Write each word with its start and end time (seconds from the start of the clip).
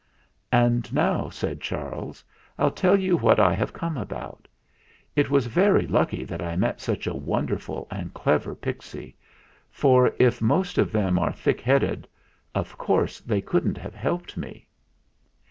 "And 0.51 0.91
now," 0.91 1.29
said 1.29 1.61
Charles, 1.61 2.23
"I'll 2.57 2.71
tell 2.71 2.99
you 2.99 3.15
what 3.17 3.39
I 3.39 3.53
have 3.53 3.71
come 3.71 3.97
about. 3.97 4.47
It 5.15 5.29
was 5.29 5.45
very 5.45 5.85
lucky 5.85 6.23
that 6.23 6.41
I 6.41 6.55
met 6.55 6.81
such 6.81 7.05
a 7.05 7.13
wonderful 7.13 7.87
and 7.91 8.11
clever 8.11 8.55
pixy, 8.55 9.13
for 9.69 10.11
if 10.17 10.41
most 10.41 10.79
of 10.79 10.91
them 10.91 11.19
are 11.19 11.31
thick 11.31 11.61
headed, 11.61 12.07
of 12.55 12.79
course 12.79 13.19
they 13.19 13.41
couldn't 13.41 13.77
have 13.77 13.93
helped 13.93 14.37
me." 14.37 14.65